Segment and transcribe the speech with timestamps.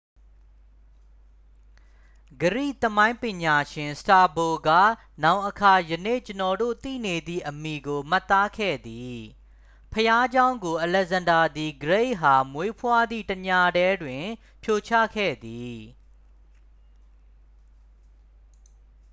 [2.43, 4.69] ဂရိသမိုင်းပညာရှင် စတာဘို က
[5.23, 9.15] နောင်အခါ ယနေ့ကျွန်ုပ်တို့ သိနေသည့် အမည်ကို မှတ်သားခဲ့သည်
[9.91, 14.23] ဘုရားကျောင်းကို အလက်ဇန္ဒားသည်ဂရိတ်အား မွေးဖွားသည့်တစ်ညတည်းတွင်
[14.63, 15.79] ဖြိုချခဲ့သည်